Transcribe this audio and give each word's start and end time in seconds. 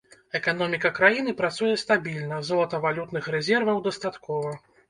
Эканоміка 0.37 0.89
краіны 0.99 1.33
працуе 1.41 1.75
стабільна, 1.83 2.41
золатавалютных 2.49 3.31
рэзерваў 3.37 3.87
дастаткова. 3.91 4.61